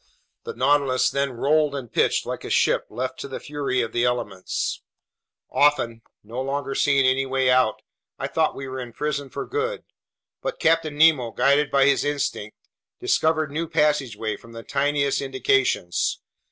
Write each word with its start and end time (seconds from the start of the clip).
The 0.45 0.55
Nautilus 0.55 1.11
then 1.11 1.33
rolled 1.33 1.75
and 1.75 1.93
pitched 1.93 2.25
like 2.25 2.43
a 2.43 2.49
ship 2.49 2.87
left 2.89 3.19
to 3.19 3.27
the 3.27 3.39
fury 3.39 3.81
of 3.81 3.91
the 3.91 4.03
elements. 4.03 4.81
Often, 5.51 6.01
no 6.23 6.41
longer 6.41 6.73
seeing 6.73 7.05
any 7.05 7.27
way 7.27 7.51
out, 7.51 7.83
I 8.17 8.25
thought 8.25 8.55
we 8.55 8.67
were 8.67 8.79
imprisoned 8.79 9.31
for 9.31 9.45
good, 9.45 9.83
but 10.41 10.57
Captain 10.59 10.97
Nemo, 10.97 11.29
guided 11.29 11.69
by 11.69 11.85
his 11.85 12.03
instincts, 12.03 12.67
discovered 12.99 13.51
new 13.51 13.67
passageways 13.69 14.39
from 14.39 14.53
the 14.53 14.63
tiniest 14.63 15.21
indications. 15.21 16.19